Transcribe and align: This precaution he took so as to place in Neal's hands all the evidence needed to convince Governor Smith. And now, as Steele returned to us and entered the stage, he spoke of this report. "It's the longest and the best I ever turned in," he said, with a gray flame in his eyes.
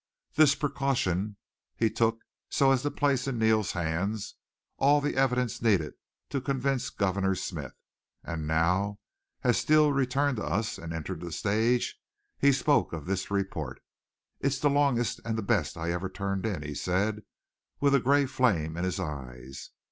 This 0.33 0.55
precaution 0.55 1.37
he 1.75 1.87
took 1.91 2.21
so 2.49 2.71
as 2.71 2.81
to 2.81 2.89
place 2.89 3.27
in 3.27 3.37
Neal's 3.37 3.73
hands 3.73 4.33
all 4.77 4.99
the 4.99 5.15
evidence 5.15 5.61
needed 5.61 5.93
to 6.31 6.41
convince 6.41 6.89
Governor 6.89 7.35
Smith. 7.35 7.73
And 8.23 8.47
now, 8.47 8.97
as 9.43 9.57
Steele 9.59 9.91
returned 9.93 10.37
to 10.37 10.43
us 10.43 10.79
and 10.79 10.91
entered 10.91 11.19
the 11.21 11.31
stage, 11.31 11.99
he 12.39 12.51
spoke 12.51 12.93
of 12.93 13.05
this 13.05 13.29
report. 13.29 13.79
"It's 14.39 14.57
the 14.57 14.71
longest 14.71 15.19
and 15.23 15.37
the 15.37 15.43
best 15.43 15.77
I 15.77 15.91
ever 15.91 16.09
turned 16.09 16.47
in," 16.47 16.63
he 16.63 16.73
said, 16.73 17.21
with 17.79 17.93
a 17.93 17.99
gray 17.99 18.25
flame 18.25 18.77
in 18.77 18.83
his 18.83 18.99
eyes. 18.99 19.69